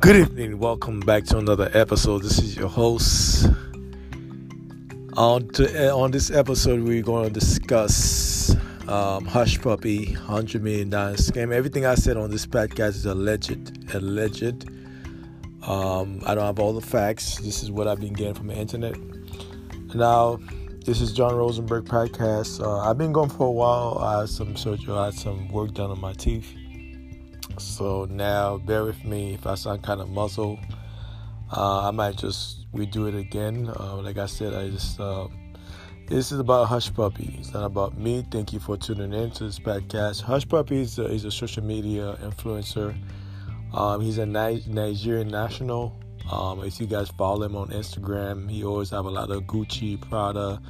Good 0.00 0.16
evening. 0.16 0.58
Welcome 0.58 1.00
back 1.00 1.24
to 1.24 1.36
another 1.36 1.70
episode. 1.74 2.22
This 2.22 2.38
is 2.38 2.56
your 2.56 2.70
host. 2.70 3.46
On 5.18 5.46
to, 5.48 5.90
uh, 5.90 5.94
on 5.94 6.10
this 6.10 6.30
episode, 6.30 6.80
we're 6.80 7.02
going 7.02 7.26
to 7.26 7.30
discuss 7.30 8.52
um, 8.88 9.26
Hushpuppi, 9.26 10.14
hundred 10.14 10.62
million 10.62 10.88
dollar 10.88 11.16
scam. 11.16 11.52
Everything 11.52 11.84
I 11.84 11.96
said 11.96 12.16
on 12.16 12.30
this 12.30 12.46
podcast 12.46 12.96
is 12.96 13.04
alleged. 13.04 13.94
Alleged. 13.94 14.70
Um, 15.64 16.22
I 16.24 16.34
don't 16.34 16.46
have 16.46 16.58
all 16.58 16.72
the 16.72 16.80
facts. 16.80 17.36
This 17.36 17.62
is 17.62 17.70
what 17.70 17.86
I've 17.86 18.00
been 18.00 18.14
getting 18.14 18.32
from 18.32 18.46
the 18.46 18.54
internet. 18.54 18.96
Now, 19.94 20.40
this 20.86 21.02
is 21.02 21.12
John 21.12 21.34
Rosenberg 21.34 21.84
podcast. 21.84 22.62
Uh, 22.64 22.88
I've 22.88 22.96
been 22.96 23.12
going 23.12 23.28
for 23.28 23.48
a 23.48 23.52
while. 23.52 23.98
I 23.98 24.20
had 24.20 24.30
some 24.30 24.56
surgery. 24.56 24.94
I 24.94 25.04
had 25.04 25.14
some 25.14 25.48
work 25.48 25.74
done 25.74 25.90
on 25.90 26.00
my 26.00 26.14
teeth. 26.14 26.54
So 27.62 28.06
now, 28.06 28.58
bear 28.58 28.84
with 28.84 29.04
me 29.04 29.34
if 29.34 29.46
I 29.46 29.54
sound 29.54 29.82
kind 29.82 30.00
of 30.00 30.08
muzzled. 30.08 30.58
Uh, 31.52 31.88
I 31.88 31.90
might 31.90 32.16
just 32.16 32.70
redo 32.72 33.08
it 33.08 33.14
again. 33.14 33.70
Uh, 33.78 33.96
like 33.96 34.18
I 34.18 34.26
said, 34.26 34.54
I 34.54 34.70
just 34.70 34.98
uh, 35.00 35.28
this 36.06 36.32
is 36.32 36.40
about 36.40 36.68
Hushpuppi. 36.68 37.38
It's 37.38 37.52
not 37.52 37.64
about 37.64 37.96
me. 37.96 38.26
Thank 38.30 38.52
you 38.52 38.58
for 38.58 38.76
tuning 38.76 39.12
in 39.12 39.30
to 39.32 39.44
this 39.44 39.58
podcast. 39.58 40.24
Hushpuppi 40.24 40.72
is 40.72 40.98
a, 40.98 41.04
is 41.06 41.24
a 41.24 41.30
social 41.30 41.62
media 41.62 42.18
influencer. 42.22 42.96
Um, 43.72 44.00
he's 44.00 44.18
a 44.18 44.26
Ni- 44.26 44.64
Nigerian 44.66 45.28
national. 45.28 45.96
Um, 46.30 46.64
if 46.64 46.80
you 46.80 46.86
guys 46.86 47.08
follow 47.10 47.44
him 47.44 47.56
on 47.56 47.68
Instagram, 47.68 48.50
he 48.50 48.64
always 48.64 48.90
have 48.90 49.04
a 49.04 49.10
lot 49.10 49.30
of 49.30 49.44
Gucci, 49.44 50.00
Prada. 50.00 50.60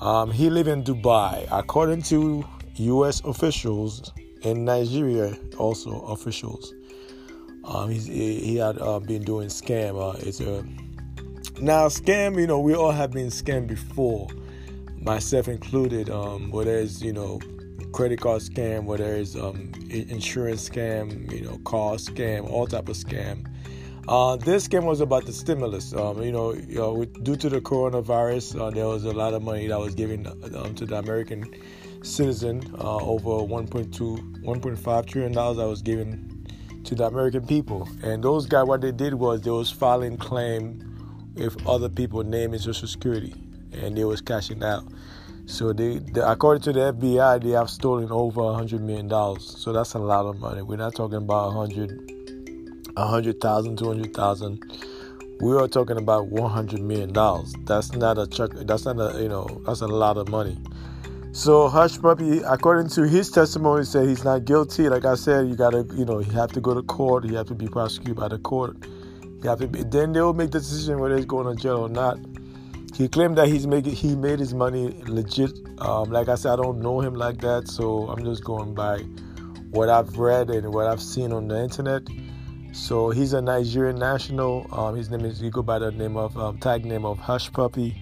Um, 0.00 0.30
he 0.30 0.50
live 0.50 0.68
in 0.68 0.82
Dubai. 0.84 1.46
According 1.50 2.02
to 2.02 2.44
U.S. 2.76 3.20
officials, 3.24 4.12
in 4.42 4.64
Nigeria, 4.64 5.36
also 5.58 6.00
officials. 6.02 6.74
Um, 7.64 7.90
he 7.90 8.56
had 8.56 8.78
uh, 8.78 8.98
been 9.00 9.22
doing 9.22 9.48
scam. 9.48 10.00
Uh, 10.00 10.18
it's 10.20 10.40
a 10.40 10.64
now 11.60 11.88
scam. 11.88 12.40
You 12.40 12.46
know, 12.46 12.58
we 12.58 12.74
all 12.74 12.90
have 12.90 13.12
been 13.12 13.28
scammed 13.28 13.68
before, 13.68 14.28
myself 14.96 15.46
included. 15.48 16.08
Um, 16.08 16.50
whether 16.50 16.76
it's 16.76 17.02
you 17.02 17.12
know 17.12 17.38
credit 17.92 18.20
card 18.20 18.40
scam, 18.40 18.84
whether 18.84 19.14
it's 19.14 19.36
um, 19.36 19.72
insurance 19.90 20.68
scam, 20.68 21.30
you 21.32 21.42
know, 21.42 21.58
car 21.58 21.94
scam, 21.96 22.48
all 22.50 22.66
type 22.66 22.88
of 22.88 22.96
scam. 22.96 23.46
Uh, 24.08 24.36
this 24.36 24.66
scam 24.66 24.84
was 24.84 25.00
about 25.00 25.26
the 25.26 25.32
stimulus. 25.32 25.92
Um, 25.94 26.22
you 26.22 26.32
know, 26.32 26.52
you 26.54 26.76
know, 26.76 27.04
due 27.04 27.36
to 27.36 27.48
the 27.48 27.60
coronavirus, 27.60 28.60
uh, 28.60 28.70
there 28.70 28.86
was 28.86 29.04
a 29.04 29.12
lot 29.12 29.34
of 29.34 29.42
money 29.42 29.66
that 29.68 29.78
was 29.78 29.94
given 29.94 30.26
um, 30.26 30.74
to 30.74 30.86
the 30.86 30.96
American 30.96 31.54
citizen, 32.02 32.62
uh, 32.78 32.96
over 32.96 33.46
1.2, 33.46 34.42
1.5 34.42 35.06
trillion 35.06 35.32
dollars 35.32 35.56
that 35.58 35.66
was 35.68 35.82
given 35.82 36.46
to 36.84 36.94
the 36.94 37.04
American 37.06 37.46
people. 37.46 37.88
And 38.02 38.22
those 38.22 38.46
guys, 38.46 38.66
what 38.66 38.80
they 38.80 38.92
did 38.92 39.14
was 39.14 39.42
they 39.42 39.50
was 39.50 39.70
filing 39.70 40.16
claim 40.16 40.86
if 41.36 41.54
other 41.66 41.88
people 41.88 42.22
name 42.22 42.52
and 42.52 42.62
social 42.62 42.88
security, 42.88 43.34
and 43.72 43.96
they 43.96 44.04
was 44.04 44.20
cashing 44.20 44.62
out. 44.62 44.84
So 45.46 45.72
they, 45.72 45.98
they, 45.98 46.20
according 46.20 46.62
to 46.62 46.72
the 46.72 46.92
FBI, 46.92 47.42
they 47.42 47.50
have 47.50 47.68
stolen 47.70 48.10
over 48.10 48.42
100 48.42 48.80
million 48.80 49.08
dollars. 49.08 49.56
So 49.58 49.72
that's 49.72 49.94
a 49.94 49.98
lot 49.98 50.26
of 50.26 50.38
money. 50.38 50.62
We're 50.62 50.76
not 50.76 50.94
talking 50.94 51.18
about 51.18 51.54
100, 51.54 52.92
100,000, 52.94 53.76
200,000. 53.78 54.86
We 55.40 55.56
are 55.56 55.66
talking 55.66 55.96
about 55.96 56.26
100 56.26 56.80
million 56.80 57.12
dollars. 57.12 57.54
That's 57.64 57.92
not 57.94 58.18
a 58.18 58.26
chuck. 58.26 58.52
That's 58.54 58.84
not 58.84 58.98
a 58.98 59.22
you 59.22 59.28
know. 59.28 59.62
That's 59.66 59.80
a 59.80 59.88
lot 59.88 60.18
of 60.18 60.28
money. 60.28 60.56
So 61.32 61.68
Hushpuppi, 61.68 62.42
according 62.44 62.88
to 62.90 63.06
his 63.06 63.30
testimony, 63.30 63.84
said 63.84 64.08
he's 64.08 64.24
not 64.24 64.44
guilty. 64.44 64.88
Like 64.88 65.04
I 65.04 65.14
said, 65.14 65.48
you 65.48 65.54
gotta, 65.54 65.86
you 65.94 66.04
know, 66.04 66.18
you 66.18 66.32
have 66.32 66.50
to 66.52 66.60
go 66.60 66.74
to 66.74 66.82
court. 66.82 67.24
You 67.24 67.36
have 67.36 67.46
to 67.46 67.54
be 67.54 67.68
prosecuted 67.68 68.16
by 68.16 68.28
the 68.28 68.38
court. 68.38 68.76
You 69.42 69.48
have 69.48 69.60
to 69.60 69.68
be. 69.68 69.84
Then 69.84 70.12
they 70.12 70.20
will 70.20 70.34
make 70.34 70.50
the 70.50 70.58
decision 70.58 70.98
whether 70.98 71.16
he's 71.16 71.26
going 71.26 71.56
to 71.56 71.60
jail 71.62 71.78
or 71.78 71.88
not. 71.88 72.18
He 72.96 73.08
claimed 73.08 73.38
that 73.38 73.46
he's 73.46 73.66
making 73.66 73.92
he 73.92 74.16
made 74.16 74.40
his 74.40 74.52
money 74.54 75.02
legit. 75.06 75.52
Um, 75.78 76.10
like 76.10 76.28
I 76.28 76.34
said, 76.34 76.52
I 76.52 76.56
don't 76.56 76.80
know 76.80 77.00
him 77.00 77.14
like 77.14 77.40
that, 77.42 77.68
so 77.68 78.08
I'm 78.08 78.24
just 78.24 78.44
going 78.44 78.74
by 78.74 78.98
what 79.70 79.88
I've 79.88 80.18
read 80.18 80.50
and 80.50 80.74
what 80.74 80.88
I've 80.88 81.00
seen 81.00 81.32
on 81.32 81.46
the 81.46 81.62
internet. 81.62 82.02
So 82.72 83.10
he's 83.10 83.32
a 83.34 83.40
Nigerian 83.40 83.96
national. 83.96 84.66
Um, 84.72 84.96
his 84.96 85.10
name 85.10 85.24
is 85.24 85.38
he 85.38 85.48
go 85.48 85.62
by 85.62 85.78
the 85.78 85.92
name 85.92 86.16
of 86.16 86.36
um, 86.36 86.58
tag 86.58 86.84
name 86.84 87.06
of 87.06 87.18
Hushpuppi. 87.18 87.96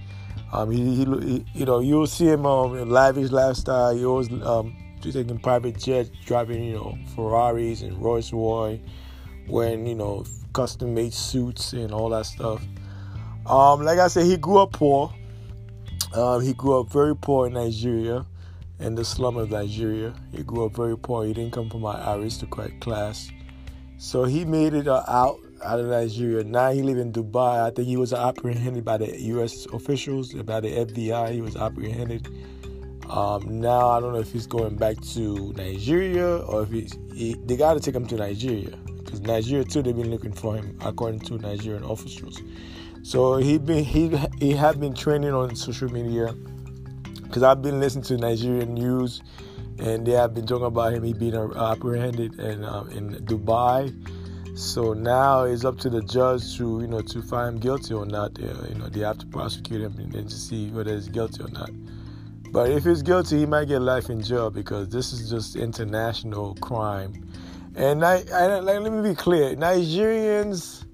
Um, 0.52 0.70
he, 0.70 0.94
he, 0.94 1.04
he, 1.04 1.44
you 1.54 1.64
know, 1.66 1.80
you'll 1.80 2.06
see 2.06 2.26
him 2.26 2.46
um, 2.46 2.88
lavish 2.88 3.30
lifestyle. 3.30 3.94
He 3.94 4.04
always 4.04 4.30
um, 4.42 4.76
taking 5.00 5.38
private 5.38 5.78
jets, 5.78 6.10
driving, 6.24 6.64
you 6.64 6.74
know, 6.74 6.98
Ferraris 7.14 7.82
and 7.82 7.96
Rolls 8.02 8.32
Royce, 8.32 8.80
wearing, 9.46 9.86
you 9.86 9.94
know, 9.94 10.24
custom 10.52 10.94
made 10.94 11.12
suits 11.12 11.72
and 11.72 11.92
all 11.92 12.08
that 12.10 12.26
stuff. 12.26 12.62
Um, 13.46 13.82
like 13.82 13.98
I 13.98 14.08
said, 14.08 14.24
he 14.24 14.36
grew 14.36 14.58
up 14.58 14.72
poor. 14.72 15.12
Um, 16.14 16.42
he 16.42 16.54
grew 16.54 16.80
up 16.80 16.90
very 16.90 17.14
poor 17.14 17.46
in 17.46 17.52
Nigeria, 17.54 18.24
in 18.78 18.94
the 18.94 19.04
slum 19.04 19.36
of 19.36 19.50
Nigeria. 19.50 20.14
He 20.32 20.42
grew 20.42 20.66
up 20.66 20.74
very 20.74 20.96
poor. 20.96 21.24
He 21.26 21.32
didn't 21.32 21.52
come 21.52 21.68
from 21.68 21.84
an 21.84 21.96
aristocrat 22.20 22.80
class, 22.80 23.30
so 23.98 24.24
he 24.24 24.44
made 24.44 24.72
it 24.74 24.88
uh, 24.88 25.04
out 25.06 25.38
out 25.64 25.80
of 25.80 25.86
Nigeria. 25.86 26.44
Now 26.44 26.72
he 26.72 26.82
live 26.82 26.98
in 26.98 27.12
Dubai. 27.12 27.66
I 27.66 27.70
think 27.70 27.88
he 27.88 27.96
was 27.96 28.12
apprehended 28.12 28.84
by 28.84 28.96
the 28.98 29.20
U.S. 29.22 29.66
officials, 29.72 30.32
by 30.34 30.60
the 30.60 30.68
FBI. 30.68 31.32
He 31.32 31.40
was 31.40 31.56
apprehended. 31.56 32.28
Um, 33.08 33.60
now 33.60 33.88
I 33.88 34.00
don't 34.00 34.12
know 34.12 34.18
if 34.20 34.32
he's 34.32 34.46
going 34.46 34.76
back 34.76 35.00
to 35.14 35.52
Nigeria 35.56 36.38
or 36.38 36.62
if 36.62 36.70
he's. 36.70 36.96
He, 37.14 37.34
they 37.44 37.56
got 37.56 37.74
to 37.74 37.80
take 37.80 37.94
him 37.94 38.06
to 38.06 38.16
Nigeria 38.16 38.76
because 38.98 39.20
Nigeria 39.22 39.64
too. 39.64 39.82
They've 39.82 39.96
been 39.96 40.10
looking 40.10 40.32
for 40.32 40.56
him 40.56 40.76
according 40.82 41.20
to 41.20 41.38
Nigerian 41.38 41.84
officials. 41.84 42.40
So 43.02 43.36
he 43.36 43.58
been 43.58 43.84
he 43.84 44.14
he 44.38 44.52
had 44.52 44.78
been 44.78 44.94
training 44.94 45.32
on 45.32 45.56
social 45.56 45.90
media 45.90 46.34
because 47.22 47.42
I've 47.42 47.62
been 47.62 47.80
listening 47.80 48.04
to 48.04 48.16
Nigerian 48.18 48.74
news 48.74 49.22
and 49.78 50.06
they 50.06 50.12
have 50.12 50.34
been 50.34 50.46
talking 50.46 50.66
about 50.66 50.92
him. 50.92 51.04
He 51.04 51.14
being 51.14 51.34
apprehended 51.34 52.38
in 52.38 52.64
um, 52.64 52.90
in 52.90 53.14
Dubai 53.24 53.94
so 54.58 54.92
now 54.92 55.44
it's 55.44 55.64
up 55.64 55.78
to 55.78 55.88
the 55.88 56.02
judge 56.02 56.56
to 56.56 56.80
you 56.80 56.88
know 56.88 57.00
to 57.00 57.22
find 57.22 57.54
him 57.54 57.60
guilty 57.60 57.94
or 57.94 58.04
not. 58.04 58.36
Uh, 58.42 58.66
you 58.68 58.74
know 58.74 58.88
they 58.88 59.00
have 59.00 59.18
to 59.18 59.26
prosecute 59.26 59.80
him 59.80 59.96
and 59.98 60.10
then 60.10 60.24
to 60.24 60.34
see 60.34 60.68
whether 60.70 60.92
he's 60.92 61.08
guilty 61.08 61.44
or 61.44 61.48
not. 61.50 61.70
But 62.50 62.70
if 62.70 62.84
he's 62.84 63.02
guilty, 63.02 63.38
he 63.38 63.46
might 63.46 63.68
get 63.68 63.82
life 63.82 64.10
in 64.10 64.20
jail 64.20 64.50
because 64.50 64.88
this 64.88 65.12
is 65.12 65.30
just 65.30 65.54
international 65.54 66.56
crime. 66.56 67.12
And 67.76 68.04
I, 68.04 68.24
I 68.34 68.58
like, 68.58 68.80
let 68.80 68.92
me 68.92 69.08
be 69.10 69.14
clear, 69.14 69.54
Nigerians. 69.54 70.84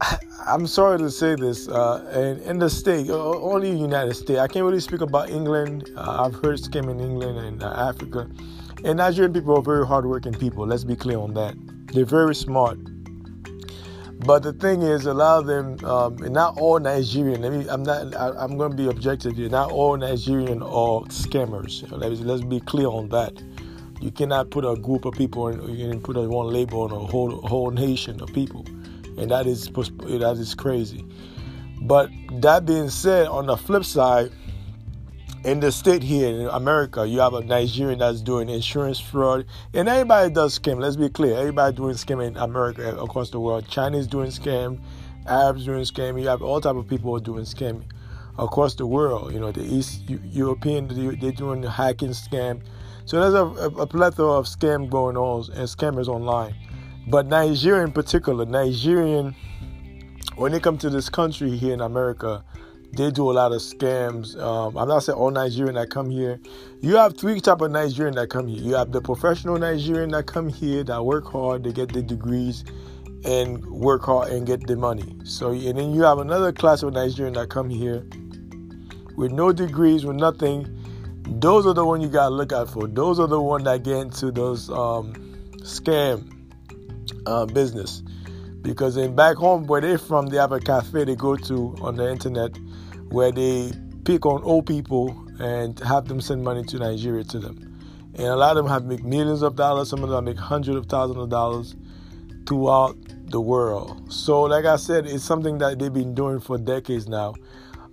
I'm 0.46 0.66
sorry 0.66 0.98
to 1.00 1.10
say 1.10 1.34
this, 1.34 1.68
uh, 1.68 2.08
and 2.10 2.40
in 2.42 2.58
the 2.58 2.70
state, 2.70 3.10
only 3.10 3.70
United 3.70 4.14
States. 4.14 4.40
I 4.40 4.48
can't 4.48 4.64
really 4.64 4.80
speak 4.80 5.02
about 5.02 5.28
England. 5.28 5.90
Uh, 5.94 6.24
I've 6.24 6.34
heard 6.36 6.58
scam 6.58 6.90
in 6.90 6.98
England 6.98 7.38
and 7.38 7.62
uh, 7.62 7.90
Africa. 7.90 8.26
And 8.84 8.96
Nigerian 8.96 9.34
people 9.34 9.58
are 9.58 9.62
very 9.62 9.86
hardworking 9.86 10.32
people. 10.32 10.66
Let's 10.66 10.84
be 10.84 10.96
clear 10.96 11.18
on 11.18 11.34
that. 11.34 11.54
They're 11.92 12.04
very 12.04 12.34
smart. 12.34 12.78
But 14.26 14.42
the 14.42 14.52
thing 14.52 14.82
is, 14.82 15.06
a 15.06 15.14
lot 15.14 15.38
of 15.40 15.46
them, 15.46 15.82
um, 15.84 16.16
not 16.32 16.58
all 16.58 16.78
Nigerian. 16.78 17.42
I 17.44 17.48
mean, 17.48 17.68
I'm 17.70 17.82
not. 17.82 18.14
I, 18.14 18.44
am 18.44 18.58
going 18.58 18.70
to 18.70 18.76
be 18.76 18.86
objective 18.86 19.36
here. 19.36 19.48
Not 19.48 19.70
all 19.72 19.96
Nigerian 19.96 20.62
are 20.62 21.00
scammers. 21.08 21.90
Let's, 21.90 22.20
let's 22.20 22.42
be 22.42 22.60
clear 22.60 22.88
on 22.88 23.08
that. 23.08 23.42
You 24.00 24.10
cannot 24.10 24.50
put 24.50 24.64
a 24.64 24.76
group 24.76 25.04
of 25.06 25.14
people 25.14 25.48
and 25.48 25.76
you 25.76 25.88
can 25.88 26.00
put 26.00 26.16
a 26.16 26.22
one 26.22 26.48
label 26.48 26.82
on 26.82 26.92
a 26.92 26.98
whole 26.98 27.40
whole 27.46 27.70
nation 27.70 28.20
of 28.20 28.32
people, 28.34 28.64
and 29.18 29.30
that 29.30 29.46
is 29.46 29.68
that 29.68 30.36
is 30.38 30.54
crazy. 30.54 31.04
But 31.82 32.10
that 32.40 32.66
being 32.66 32.90
said, 32.90 33.26
on 33.26 33.46
the 33.46 33.56
flip 33.56 33.84
side, 33.84 34.30
in 35.44 35.60
the 35.60 35.72
state 35.72 36.02
here 36.02 36.28
in 36.28 36.46
America, 36.48 37.06
you 37.06 37.20
have 37.20 37.32
a 37.32 37.42
Nigerian 37.42 38.00
that's 38.00 38.20
doing 38.20 38.48
insurance 38.48 39.00
fraud, 39.00 39.46
and 39.72 39.88
everybody 39.88 40.30
does 40.30 40.58
scam. 40.58 40.78
Let's 40.80 40.96
be 40.96 41.08
clear, 41.08 41.36
everybody 41.38 41.76
doing 41.76 41.94
scam 41.94 42.26
in 42.26 42.36
America 42.36 42.94
across 42.96 43.30
the 43.30 43.40
world. 43.40 43.66
Chinese 43.66 44.06
doing 44.06 44.30
scam, 44.30 44.80
Arabs 45.26 45.64
doing 45.64 45.84
scam. 45.84 46.20
You 46.20 46.28
have 46.28 46.42
all 46.42 46.60
type 46.60 46.76
of 46.76 46.86
people 46.88 47.18
doing 47.20 47.44
scam 47.44 47.84
across 48.38 48.74
the 48.74 48.86
world. 48.86 49.32
You 49.32 49.40
know, 49.40 49.50
the 49.50 49.62
East 49.62 50.02
European 50.08 50.88
they're 51.18 51.32
doing 51.32 51.62
hacking 51.62 52.10
scam. 52.10 52.60
So 53.06 53.20
there's 53.20 53.34
a, 53.34 53.44
a, 53.44 53.82
a 53.82 53.86
plethora 53.86 54.32
of 54.32 54.44
scam 54.44 54.90
going 54.90 55.16
on 55.16 55.50
and 55.54 55.66
scammers 55.66 56.08
online. 56.08 56.54
But 57.08 57.26
Nigeria 57.26 57.82
in 57.82 57.92
particular, 57.92 58.44
Nigerian, 58.44 59.34
when 60.36 60.52
they 60.52 60.60
come 60.60 60.76
to 60.78 60.90
this 60.90 61.08
country 61.08 61.56
here 61.56 61.72
in 61.72 61.80
America 61.80 62.44
they 62.92 63.10
do 63.10 63.30
a 63.30 63.32
lot 63.32 63.52
of 63.52 63.58
scams. 63.60 64.36
Um, 64.38 64.76
I'm 64.76 64.88
not 64.88 65.04
saying 65.04 65.16
all 65.18 65.30
Nigerian 65.30 65.76
that 65.76 65.90
come 65.90 66.10
here. 66.10 66.40
You 66.80 66.96
have 66.96 67.16
three 67.16 67.40
type 67.40 67.60
of 67.60 67.70
Nigerian 67.70 68.16
that 68.16 68.30
come 68.30 68.48
here. 68.48 68.62
You 68.62 68.74
have 68.74 68.90
the 68.92 69.00
professional 69.00 69.58
Nigerian 69.58 70.10
that 70.10 70.26
come 70.26 70.48
here 70.48 70.82
that 70.84 71.04
work 71.04 71.26
hard, 71.26 71.64
they 71.64 71.72
get 71.72 71.92
the 71.92 72.02
degrees, 72.02 72.64
and 73.24 73.64
work 73.66 74.02
hard 74.02 74.32
and 74.32 74.46
get 74.46 74.66
the 74.66 74.76
money. 74.76 75.16
So 75.24 75.50
and 75.50 75.78
then 75.78 75.92
you 75.92 76.02
have 76.02 76.18
another 76.18 76.52
class 76.52 76.82
of 76.82 76.92
Nigerian 76.92 77.34
that 77.34 77.48
come 77.48 77.70
here 77.70 78.04
with 79.16 79.30
no 79.30 79.52
degrees, 79.52 80.04
with 80.04 80.16
nothing. 80.16 80.76
Those 81.22 81.66
are 81.66 81.74
the 81.74 81.84
one 81.84 82.00
you 82.00 82.08
gotta 82.08 82.34
look 82.34 82.52
out 82.52 82.70
for. 82.70 82.88
Those 82.88 83.20
are 83.20 83.28
the 83.28 83.40
one 83.40 83.62
that 83.64 83.84
get 83.84 83.98
into 83.98 84.32
those 84.32 84.68
um, 84.70 85.14
scam 85.62 86.28
uh, 87.26 87.46
business 87.46 88.02
Because 88.62 88.96
in 88.96 89.14
back 89.14 89.36
home 89.36 89.66
where 89.66 89.80
they're 89.80 89.98
from, 89.98 90.26
they 90.26 90.36
have 90.36 90.52
a 90.52 90.60
cafe 90.60 91.04
they 91.04 91.16
go 91.16 91.36
to 91.36 91.74
on 91.80 91.96
the 91.96 92.10
internet 92.10 92.56
where 93.10 93.32
they 93.32 93.72
pick 94.04 94.26
on 94.26 94.42
old 94.42 94.66
people 94.66 95.16
and 95.38 95.78
have 95.80 96.08
them 96.08 96.20
send 96.20 96.44
money 96.44 96.62
to 96.64 96.78
Nigeria 96.78 97.24
to 97.24 97.38
them. 97.38 97.66
And 98.14 98.26
a 98.26 98.36
lot 98.36 98.56
of 98.56 98.64
them 98.64 98.72
have 98.72 98.84
make 98.84 99.04
millions 99.04 99.42
of 99.42 99.56
dollars, 99.56 99.88
some 99.88 100.04
of 100.04 100.10
them 100.10 100.24
make 100.24 100.36
hundreds 100.36 100.76
of 100.76 100.86
thousands 100.86 101.18
of 101.18 101.28
dollars 101.30 101.74
throughout 102.46 102.96
the 103.30 103.40
world. 103.40 104.12
So, 104.12 104.42
like 104.42 104.64
I 104.64 104.76
said, 104.76 105.06
it's 105.06 105.24
something 105.24 105.58
that 105.58 105.78
they've 105.78 105.92
been 105.92 106.14
doing 106.14 106.40
for 106.40 106.58
decades 106.58 107.08
now. 107.08 107.34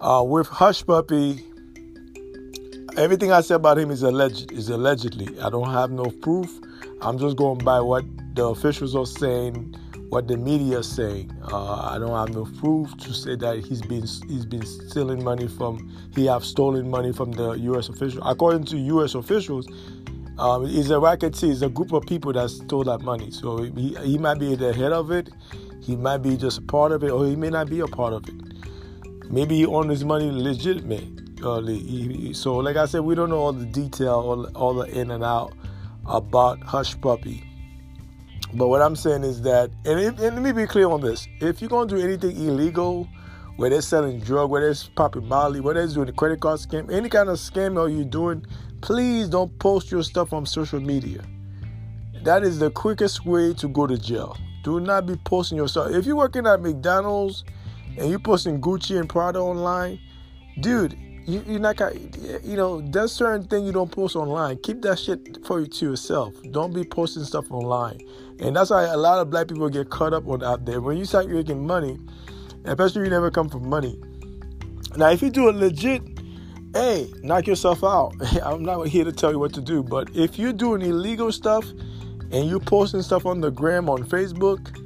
Uh, 0.02 0.24
with 0.28 0.48
Hushpuppi, 0.48 1.44
everything 2.98 3.32
I 3.32 3.42
said 3.42 3.56
about 3.56 3.78
him 3.78 3.92
is 3.92 4.04
alleged. 4.04 4.52
Is 4.52 4.70
allegedly. 4.70 5.40
I 5.40 5.50
don't 5.50 5.72
have 5.72 5.92
no 5.92 6.06
proof. 6.06 6.52
I'm 7.02 7.18
just 7.18 7.38
going 7.38 7.60
by 7.60 7.80
what 7.80 8.04
the 8.36 8.46
officials 8.46 8.96
are 8.96 9.06
saying, 9.06 9.76
what 10.10 10.28
the 10.28 10.38
media 10.38 10.80
is 10.80 10.90
saying. 10.90 11.32
Uh, 11.52 11.92
I 11.92 12.00
don't 12.00 12.16
have 12.16 12.36
no 12.36 12.46
proof 12.60 12.96
to 12.98 13.14
say 13.14 13.36
that 13.36 13.60
he's 13.60 13.82
been 13.82 14.02
he's 14.02 14.46
been 14.46 14.66
stealing 14.66 15.24
money 15.24 15.48
from 15.48 15.92
he 16.16 16.26
have 16.26 16.46
stolen 16.46 16.90
money 16.90 17.12
from 17.12 17.32
the 17.32 17.52
U.S. 17.54 17.90
officials. 17.90 18.24
According 18.26 18.66
to 18.66 18.78
U.S. 18.78 19.16
officials, 19.16 19.68
um, 20.40 20.66
it's 20.66 20.90
a 20.90 21.00
racketeer. 21.00 21.52
It's 21.52 21.62
a 21.62 21.70
group 21.70 21.92
of 21.92 22.06
people 22.06 22.32
that 22.34 22.50
stole 22.50 22.84
that 22.86 23.02
money. 23.02 23.32
So 23.32 23.64
he, 23.64 23.96
he 24.04 24.18
might 24.18 24.40
be 24.40 24.56
the 24.56 24.74
head 24.74 24.94
of 24.94 25.12
it. 25.12 25.30
He 25.82 25.96
might 25.96 26.20
be 26.20 26.38
just 26.38 26.60
a 26.60 26.62
part 26.62 26.92
of 26.92 27.04
it, 27.04 27.12
or 27.12 27.26
he 27.26 27.36
may 27.36 27.50
not 27.50 27.70
be 27.70 27.80
a 27.80 27.88
part 27.88 28.14
of 28.14 28.28
it. 28.28 28.36
Maybe 29.30 29.58
he 29.58 29.66
owns 29.66 29.90
his 29.90 30.06
money 30.06 30.32
legitimate. 30.32 31.08
Uh, 31.44 31.62
so, 32.34 32.58
like 32.58 32.78
I 32.78 32.86
said, 32.86 33.02
we 33.02 33.14
don't 33.14 33.30
know 33.30 33.38
all 33.38 33.54
the 33.54 33.66
detail, 33.66 34.14
all, 34.14 34.46
all 34.56 34.74
the 34.74 34.86
in 34.86 35.12
and 35.12 35.24
out 35.24 35.54
about 36.08 36.60
Hushpuppi. 36.62 37.47
But 38.54 38.70
what 38.70 38.82
I'm 38.82 38.96
saying 38.96 39.24
is 39.24 39.42
that, 39.44 39.70
and, 39.86 40.00
and 40.00 40.20
let 40.20 40.42
me 40.42 40.52
be 40.52 40.66
clear 40.66 40.88
on 40.90 41.02
this: 41.02 41.28
if 41.42 41.62
you're 41.62 41.70
gonna 41.70 41.90
do 41.90 41.98
anything 41.98 42.36
illegal, 42.38 43.08
where 43.58 43.70
they're 43.70 43.82
selling 43.82 44.20
drug, 44.20 44.50
where 44.50 44.62
they're 44.62 44.84
popping 44.96 45.28
Molly, 45.28 45.60
where 45.60 45.74
they're 45.74 45.88
doing 45.88 46.10
a 46.10 46.14
credit 46.14 46.40
card 46.40 46.60
scam, 46.60 46.92
any 46.92 47.10
kind 47.10 47.28
of 47.28 47.38
scam 47.38 47.78
are 47.80 47.90
you 47.90 48.06
doing, 48.06 48.46
please 48.82 49.28
don't 49.28 49.58
post 49.60 49.92
your 49.92 50.04
stuff 50.04 50.32
on 50.32 50.46
social 50.46 50.80
media. 50.80 51.24
That 52.24 52.44
is 52.44 52.60
the 52.60 52.70
quickest 52.70 53.26
way 53.26 53.54
to 53.56 53.68
go 53.68 53.88
to 53.88 53.98
jail. 53.98 54.38
Do 54.64 54.80
not 54.80 55.06
be 55.06 55.16
posting 55.18 55.58
your 55.58 55.68
stuff. 55.68 55.92
If 55.92 56.06
you're 56.06 56.16
working 56.16 56.46
at 56.46 56.62
McDonald's 56.62 57.44
and 57.98 58.10
you're 58.10 58.20
posting 58.20 58.62
Gucci 58.62 59.00
and 59.00 59.10
Prada 59.10 59.40
online, 59.40 60.00
dude, 60.60 60.98
you, 61.28 61.60
gonna, 61.60 61.92
you 62.42 62.56
know, 62.56 62.80
there's 62.80 63.12
certain 63.12 63.46
thing 63.48 63.66
you 63.66 63.74
don't 63.74 63.92
post 63.92 64.16
online. 64.16 64.58
Keep 64.64 64.82
that 64.84 64.98
shit 64.98 65.46
for 65.46 65.60
you 65.60 65.68
to 65.68 65.86
yourself. 65.90 66.34
Don't 66.52 66.74
be 66.74 66.86
posting 66.86 67.26
stuff 67.26 67.52
online. 67.52 68.00
And 68.40 68.56
that's 68.56 68.70
why 68.70 68.84
a 68.84 68.96
lot 68.96 69.20
of 69.20 69.30
black 69.30 69.50
people 69.50 69.68
get 69.70 69.90
caught 69.90 70.14
up 70.14 70.26
on 70.28 70.42
out 70.42 70.66
there. 70.66 70.80
When 70.80 70.96
you 70.96 71.04
start 71.04 71.28
making 71.28 71.68
money, 71.68 72.00
especially 72.64 73.04
you 73.04 73.10
never 73.10 73.30
come 73.30 73.50
from 73.50 73.68
money. 73.68 74.00
Now, 74.96 75.10
if 75.10 75.22
you 75.22 75.30
do 75.30 75.50
a 75.50 75.52
legit, 75.52 76.02
hey, 76.74 77.12
knock 77.24 77.46
yourself 77.46 77.84
out. 77.84 78.14
I'm 78.44 78.64
not 78.64 78.88
here 78.88 79.04
to 79.04 79.12
tell 79.12 79.32
you 79.32 79.40
what 79.40 79.54
to 79.56 79.62
do, 79.62 79.84
but 79.84 80.10
if 80.16 80.40
you're 80.40 80.54
doing 80.54 80.82
illegal 80.82 81.34
stuff 81.34 81.66
and 82.32 82.48
you're 82.50 82.62
posting 82.62 83.02
stuff 83.02 83.26
on 83.26 83.42
the 83.42 83.52
gram, 83.52 83.90
on 83.90 84.06
Facebook, 84.06 84.78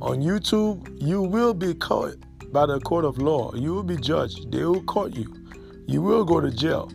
on 0.00 0.22
YouTube, 0.22 0.88
you 1.02 1.22
will 1.22 1.54
be 1.54 1.74
caught 1.74 2.14
by 2.52 2.66
the 2.66 2.78
court 2.80 3.04
of 3.04 3.18
law. 3.18 3.52
You 3.54 3.74
will 3.74 3.82
be 3.82 3.96
judged. 3.96 4.52
They 4.52 4.64
will 4.64 4.82
court 4.84 5.14
you. 5.16 5.41
You 5.86 6.02
will 6.02 6.24
go 6.24 6.40
to 6.40 6.50
jail. 6.50 6.90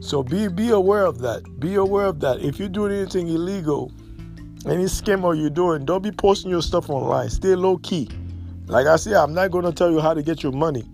So 0.00 0.22
be 0.22 0.48
be 0.48 0.70
aware 0.70 1.06
of 1.06 1.18
that. 1.20 1.42
Be 1.58 1.76
aware 1.76 2.06
of 2.06 2.20
that. 2.20 2.40
If 2.40 2.58
you're 2.58 2.68
doing 2.68 2.92
anything 2.92 3.28
illegal, 3.28 3.90
any 4.66 4.84
scam 4.84 5.24
or 5.24 5.34
you're 5.34 5.50
doing, 5.50 5.84
don't 5.84 6.02
be 6.02 6.12
posting 6.12 6.50
your 6.50 6.62
stuff 6.62 6.90
online. 6.90 7.30
Stay 7.30 7.54
low 7.54 7.78
key. 7.78 8.08
Like 8.66 8.86
I 8.86 8.96
said, 8.96 9.14
I'm 9.14 9.34
not 9.34 9.50
going 9.50 9.64
to 9.64 9.72
tell 9.72 9.90
you 9.90 10.00
how 10.00 10.14
to 10.14 10.22
get 10.22 10.42
your 10.42 10.52
money. 10.52 10.84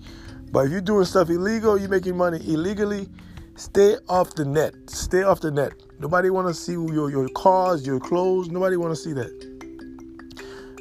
But 0.51 0.67
if 0.67 0.73
you're 0.73 0.81
doing 0.81 1.05
stuff 1.05 1.31
illegal, 1.31 1.79
you're 1.79 1.89
making 1.89 2.17
money 2.17 2.39
illegally, 2.47 3.09
stay 3.57 3.97
off 4.09 4.35
the 4.35 4.45
net. 4.45 4.75
Stay 4.89 5.23
off 5.23 5.41
the 5.41 5.53
net. 5.53 5.73
Nobody 6.01 6.31
want 6.31 6.49
to 6.49 6.55
see 6.55 6.73
your, 6.73 7.11
your 7.11 7.29
cars, 7.29 7.87
your 7.87 8.01
clothes. 8.01 8.49
Nobody 8.49 8.77
want 8.77 8.93
to 8.93 9.01
see 9.01 9.13
that. 9.13 9.50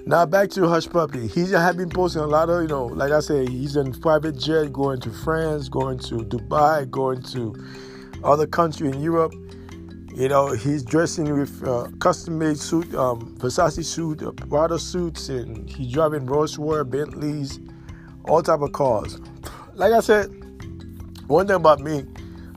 Now 0.10 0.26
back 0.26 0.50
to 0.52 0.62
Hushpuppi. 0.62 1.30
He 1.30 1.52
has 1.52 1.76
been 1.76 1.92
posting 1.92 2.24
a 2.24 2.26
lot 2.26 2.50
of, 2.50 2.64
you 2.64 2.68
know, 2.68 2.88
like 2.88 3.12
I 3.12 3.20
said, 3.20 3.48
he's 3.48 3.76
in 3.76 3.94
private 3.94 4.40
jet, 4.40 4.74
going 4.74 5.00
to 5.02 5.12
France, 5.12 5.70
going 5.70 6.00
to 6.00 6.16
Dubai, 6.16 6.90
going 6.90 7.22
to 7.34 7.54
other 8.24 8.48
country 8.48 8.90
in 8.90 9.00
Europe. 9.02 9.34
You 10.16 10.28
know, 10.28 10.52
he's 10.54 10.82
dressing 10.82 11.32
with 11.38 11.64
uh, 11.64 11.90
custom-made 12.00 12.58
suit, 12.58 12.94
um, 12.96 13.38
Versace 13.38 13.86
suit, 13.86 14.24
uh, 14.24 14.32
Prada 14.32 14.80
suits, 14.80 15.30
and 15.30 15.70
he's 15.70 15.94
driving 15.94 16.26
Rolls 16.26 16.58
Royce, 16.58 16.86
Bentleys, 16.86 17.60
all 18.26 18.42
type 18.42 18.62
of 18.62 18.72
cars 18.72 19.20
like 19.80 19.94
I 19.94 20.02
said, 20.02 20.26
one 21.28 21.48
thing 21.48 21.56
about 21.56 21.80
me, 21.80 22.04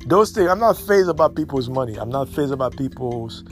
those 0.07 0.33
things, 0.33 0.51
I'm 0.51 0.59
not 0.59 0.77
phased 0.77 1.09
about 1.09 1.37
people's 1.37 1.69
money. 1.69 1.97
I'm 1.97 2.11
not 2.11 2.29
phased 2.29 2.53
about 2.53 2.77
people's 2.77 3.45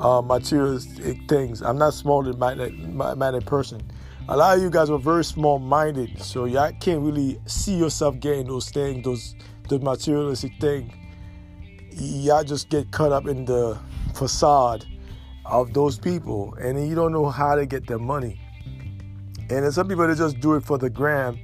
uh, 0.00 0.20
materialistic 0.22 1.28
things. 1.28 1.62
I'm 1.62 1.78
not 1.78 1.94
small-minded 1.94 3.46
person. 3.46 3.82
A 4.28 4.36
lot 4.36 4.56
of 4.56 4.62
you 4.62 4.70
guys 4.70 4.90
are 4.90 4.98
very 4.98 5.24
small-minded, 5.24 6.22
so 6.22 6.46
y'all 6.46 6.72
can't 6.80 7.02
really 7.02 7.40
see 7.46 7.76
yourself 7.76 8.18
getting 8.20 8.46
those 8.46 8.70
things, 8.70 9.04
those 9.68 9.82
materialistic 9.82 10.52
things. 10.60 10.92
Y'all 11.92 12.42
just 12.44 12.70
get 12.70 12.90
caught 12.90 13.12
up 13.12 13.26
in 13.26 13.44
the 13.44 13.78
facade 14.14 14.86
of 15.44 15.74
those 15.74 15.98
people, 15.98 16.54
and 16.54 16.88
you 16.88 16.94
don't 16.94 17.12
know 17.12 17.28
how 17.28 17.54
to 17.54 17.66
get 17.66 17.86
their 17.86 17.98
money. 17.98 18.40
And 19.50 19.72
some 19.72 19.88
people 19.88 20.06
they 20.06 20.14
just 20.14 20.40
do 20.40 20.54
it 20.54 20.64
for 20.64 20.78
the 20.78 20.88
gram 20.88 21.38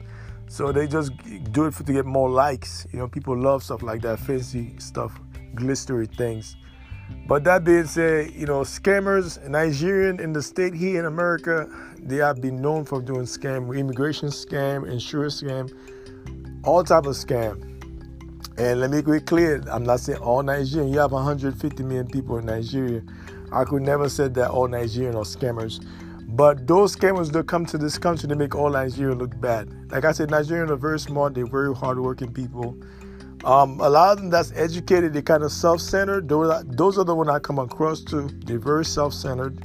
so 0.50 0.72
they 0.72 0.88
just 0.88 1.12
do 1.52 1.66
it 1.66 1.74
for, 1.74 1.84
to 1.84 1.92
get 1.92 2.06
more 2.06 2.28
likes. 2.28 2.84
You 2.92 2.98
know, 2.98 3.06
people 3.06 3.38
love 3.38 3.62
stuff 3.62 3.84
like 3.84 4.02
that, 4.02 4.18
fancy 4.18 4.74
stuff, 4.78 5.16
glittery 5.54 6.06
things. 6.06 6.56
But 7.26 7.44
that 7.44 7.62
being 7.62 7.86
said, 7.86 8.32
you 8.32 8.46
know, 8.46 8.60
scammers, 8.62 9.46
Nigerian 9.48 10.18
in 10.18 10.32
the 10.32 10.42
state 10.42 10.74
here 10.74 10.98
in 10.98 11.06
America, 11.06 11.68
they 11.98 12.16
have 12.16 12.40
been 12.40 12.60
known 12.60 12.84
for 12.84 13.00
doing 13.00 13.22
scam, 13.22 13.76
immigration 13.78 14.30
scam, 14.30 14.90
insurance 14.90 15.40
scam, 15.40 15.72
all 16.64 16.82
type 16.82 17.06
of 17.06 17.14
scam. 17.14 17.66
And 18.58 18.80
let 18.80 18.90
me 18.90 19.00
be 19.00 19.20
clear, 19.20 19.62
I'm 19.70 19.84
not 19.84 20.00
saying 20.00 20.18
all 20.18 20.42
Nigerian. 20.42 20.92
You 20.92 20.98
have 20.98 21.12
150 21.12 21.82
million 21.84 22.08
people 22.08 22.38
in 22.38 22.46
Nigeria. 22.46 23.02
I 23.52 23.64
could 23.64 23.82
never 23.82 24.08
say 24.08 24.28
that 24.28 24.50
all 24.50 24.68
Nigerian 24.68 25.14
are 25.14 25.22
scammers. 25.22 25.84
But 26.28 26.66
those 26.66 26.94
scammers 26.94 27.32
that 27.32 27.46
come 27.46 27.64
to 27.66 27.78
this 27.78 27.98
country, 27.98 28.28
they 28.28 28.34
make 28.34 28.54
all 28.54 28.70
Nigeria 28.70 29.14
look 29.14 29.40
bad. 29.40 29.68
Like 29.90 30.04
I 30.04 30.12
said, 30.12 30.28
Nigerians 30.28 30.70
are 30.70 30.76
very 30.76 30.98
smart. 31.00 31.34
They're 31.34 31.46
very 31.46 31.74
hardworking 31.74 32.32
people. 32.32 32.76
Um, 33.44 33.80
a 33.80 33.88
lot 33.88 34.12
of 34.12 34.18
them 34.18 34.30
that's 34.30 34.52
educated, 34.52 35.14
they're 35.14 35.22
kind 35.22 35.42
of 35.42 35.50
self-centered. 35.50 36.28
Those, 36.28 36.98
are 36.98 37.04
the 37.04 37.14
ones 37.14 37.30
I 37.30 37.38
come 37.38 37.58
across 37.58 38.02
to. 38.04 38.28
They're 38.44 38.58
very 38.58 38.84
self-centered. 38.84 39.62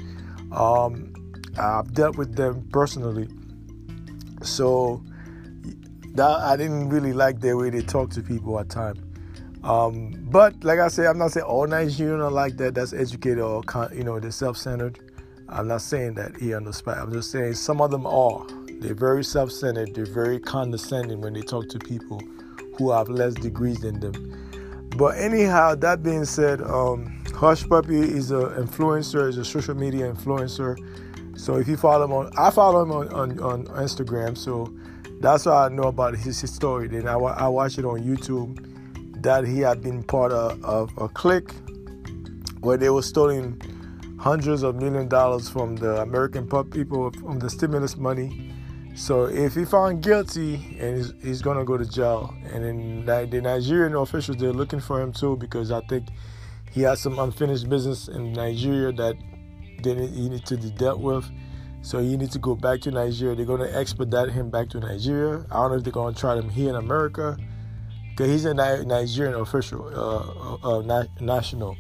Um, 0.54 1.14
I've 1.58 1.94
dealt 1.94 2.18
with 2.18 2.36
them 2.36 2.68
personally, 2.72 3.28
so 4.42 5.04
that 6.14 6.30
I 6.30 6.56
didn't 6.56 6.90
really 6.90 7.12
like 7.12 7.42
their 7.42 7.58
way 7.58 7.70
they 7.70 7.82
talk 7.82 8.12
to 8.12 8.22
people 8.22 8.58
at 8.60 8.70
times. 8.70 9.00
Um, 9.64 10.14
but 10.30 10.64
like 10.64 10.80
I 10.80 10.88
said, 10.88 11.08
I'm 11.08 11.18
not 11.18 11.32
saying 11.32 11.46
all 11.46 11.68
Nigerians 11.68 12.24
are 12.24 12.32
like 12.32 12.56
that. 12.58 12.76
That's 12.76 12.94
educated 12.94 13.40
or 13.40 13.64
you 13.94 14.04
know 14.04 14.20
they're 14.20 14.32
self-centered. 14.32 15.00
I'm 15.50 15.68
not 15.68 15.82
saying 15.82 16.14
that 16.16 16.38
here 16.38 16.56
on 16.58 16.64
the 16.64 16.74
spot. 16.74 16.98
I'm 16.98 17.12
just 17.12 17.32
saying 17.32 17.56
some 17.56 17.82
of 17.82 17.92
them 17.92 18.06
are. 18.06 18.46
They're 18.80 18.94
very 18.94 19.24
self-centered. 19.24 19.96
They're 19.96 20.06
very 20.06 20.40
condescending 20.40 21.20
when 21.22 21.34
they 21.34 21.42
talk 21.42 21.68
to 21.70 21.80
people 21.80 22.22
who 22.78 22.92
have 22.92 23.10
less 23.10 23.34
degrees 23.34 23.82
than 23.82 24.00
them. 24.00 24.90
But 24.98 25.18
anyhow, 25.18 25.76
that 25.76 26.04
being 26.04 26.26
said, 26.26 26.62
um, 26.62 27.22
Hushpuppi 27.26 28.02
is 28.02 28.32
an 28.32 28.46
influencer, 28.52 29.28
is 29.28 29.38
a 29.38 29.44
social 29.44 29.76
media 29.76 30.12
influencer. 30.12 30.78
So 31.38 31.58
if 31.58 31.68
you 31.68 31.76
follow 31.76 32.06
him 32.06 32.14
on, 32.14 32.32
I 32.38 32.50
follow 32.50 32.82
him 32.82 32.92
on, 32.92 33.10
on, 33.10 33.40
on 33.40 33.66
Instagram. 33.84 34.38
So 34.38 34.74
that's 35.20 35.46
why 35.46 35.66
I 35.66 35.70
know 35.70 35.84
about 35.84 36.16
his, 36.16 36.38
story. 36.50 36.88
Then 36.88 37.08
I, 37.08 37.16
I 37.16 37.48
watch 37.50 37.78
it 37.78 37.84
on 37.84 38.02
YouTube 38.04 39.22
that 39.22 39.46
he 39.46 39.60
had 39.60 39.82
been 39.82 40.02
part 40.04 40.32
of, 40.32 40.64
of 40.64 40.92
a 40.98 41.10
clique 41.10 41.52
where 42.62 42.78
they 42.78 42.90
were 42.90 43.02
stealing 43.02 43.62
hundreds 44.18 44.64
of 44.64 44.76
million 44.76 45.08
dollars 45.08 45.50
from 45.50 45.76
the 45.76 46.02
American 46.02 46.48
people 46.72 47.12
from 47.12 47.40
the 47.40 47.50
stimulus 47.50 47.98
money. 47.98 48.52
So 48.96 49.26
if 49.26 49.56
he 49.56 49.66
found 49.66 50.02
guilty, 50.02 50.78
and 50.80 50.96
he's, 50.96 51.14
he's 51.22 51.42
gonna 51.42 51.66
go 51.66 51.78
to 51.78 51.86
jail, 51.86 52.34
and 52.54 52.64
then 52.64 53.30
the 53.30 53.42
Nigerian 53.42 53.94
officials 53.96 54.38
they're 54.38 54.54
looking 54.54 54.80
for 54.80 55.02
him 55.02 55.12
too 55.12 55.36
because 55.36 55.70
I 55.70 55.82
think 55.82 56.08
he 56.72 56.82
has 56.84 57.02
some 57.02 57.20
unfinished 57.20 57.70
business 57.70 58.08
in 58.08 58.32
Nigeria 58.32 58.94
that 58.94 59.16
then 59.84 59.98
he 59.98 60.30
needs 60.30 60.44
to 60.50 60.58
be 60.58 60.72
dealt 60.72 61.02
with. 61.02 61.26
So 61.82 62.00
he 62.00 62.16
needs 62.16 62.32
to 62.34 62.40
go 62.40 62.56
back 62.56 62.80
to 62.82 62.92
Nigeria. 62.92 63.36
They're 63.36 63.46
gonna 63.46 63.70
expedite 63.70 64.30
him 64.32 64.50
back 64.50 64.70
to 64.70 64.80
Nigeria. 64.80 65.46
I 65.52 65.56
don't 65.56 65.72
know 65.72 65.78
if 65.78 65.84
they're 65.84 65.92
gonna 65.92 66.16
try 66.16 66.38
him 66.38 66.50
here 66.50 66.70
in 66.70 66.76
America 66.76 67.38
because 68.12 68.30
he's 68.30 68.46
a 68.46 68.54
Nigerian 68.54 69.36
official, 69.36 69.88
uh, 69.94 70.68
uh, 70.68 70.80
uh, 70.80 71.06
national. 71.20 71.76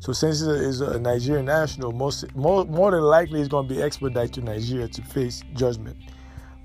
So 0.00 0.14
since 0.14 0.40
it 0.40 0.62
is 0.62 0.80
a 0.80 0.98
Nigerian 0.98 1.44
national, 1.44 1.92
most 1.92 2.34
more 2.34 2.64
more 2.64 2.90
than 2.90 3.02
likely 3.02 3.40
he's 3.40 3.48
to 3.50 3.62
be 3.62 3.82
expedited 3.82 4.32
to 4.34 4.40
Nigeria 4.40 4.88
to 4.88 5.02
face 5.02 5.42
judgment. 5.52 5.98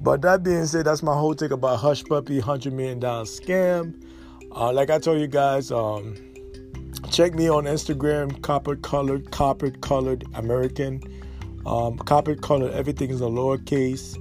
But 0.02 0.22
that 0.22 0.44
being 0.44 0.66
said, 0.66 0.86
that's 0.86 1.04
my 1.04 1.14
whole 1.14 1.36
take 1.36 1.52
about 1.52 1.80
Hushpuppi, 1.80 2.40
hundred 2.42 2.74
million 2.74 3.00
dollar 3.00 3.26
scam. 3.26 4.02
Uh, 4.56 4.72
like 4.72 4.90
I 4.90 4.98
told 4.98 5.20
you 5.20 5.28
guys, 5.28 5.72
um, 5.72 6.16
check 7.12 7.34
me 7.34 7.50
on 7.50 7.66
Instagram, 7.66 8.42
copper 8.42 8.76
colored, 8.78 9.30
copper 9.32 9.72
colored 9.72 10.24
American, 10.36 11.02
um, 11.66 11.98
copper 11.98 12.36
colored. 12.36 12.72
Everything 12.74 13.10
is 13.10 13.22
a 13.22 13.26
lowercase, 13.26 14.16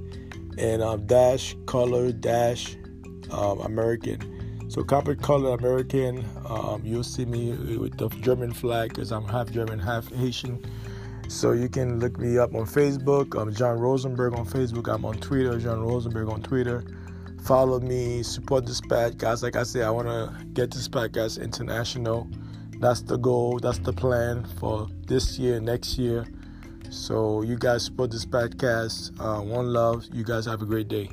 and 0.59 0.83
um, 0.83 1.07
dash 1.07 1.57
color 1.67 2.11
dash 2.13 2.77
um, 3.31 3.61
American. 3.61 4.35
So 4.71 4.83
copper 4.85 5.15
colored 5.15 5.61
American, 5.61 6.27
um, 6.47 6.83
you'll 6.85 7.05
see 7.05 7.25
me 7.25 7.53
with 7.79 7.97
the 7.97 8.09
German 8.21 8.53
flag 8.53 8.91
because 8.91 9.13
I'm 9.13 9.25
half 9.25 9.51
German, 9.51 9.79
half 9.79 10.13
Haitian. 10.13 10.63
So 11.29 11.53
you 11.53 11.69
can 11.69 12.01
look 12.01 12.19
me 12.19 12.39
up 12.39 12.55
on 12.55 12.65
Facebook. 12.65 13.39
I'm 13.39 13.53
John 13.53 13.79
Rosenberg 13.79 14.33
on 14.33 14.47
Facebook. 14.47 14.93
I'm 14.93 15.05
on 15.05 15.19
Twitter, 15.19 15.59
John 15.59 15.85
Rosenberg 15.85 16.31
on 16.31 16.41
Twitter. 16.41 16.83
Follow 17.45 17.81
me, 17.81 18.23
support 18.23 18.65
this 18.65 18.81
podcast. 18.81 19.43
Like 19.43 19.55
I 19.55 19.65
said, 19.65 19.83
I 19.83 19.91
want 19.91 20.09
to 20.09 20.45
get 20.55 20.71
this 20.71 20.89
podcast 20.89 21.41
international. 21.41 22.27
That's 22.79 23.03
the 23.03 23.19
goal. 23.19 23.59
That's 23.59 23.79
the 23.79 23.93
plan 23.93 24.47
for 24.59 24.89
this 25.07 25.39
year, 25.39 25.61
next 25.61 25.99
year. 25.99 26.27
So 26.89 27.43
you 27.43 27.59
guys 27.59 27.85
support 27.85 28.11
this 28.11 28.25
podcast. 28.25 29.13
Uh, 29.21 29.43
one 29.43 29.71
love. 29.71 30.07
You 30.11 30.25
guys 30.25 30.47
have 30.47 30.63
a 30.63 30.67
great 30.67 30.89
day. 30.89 31.11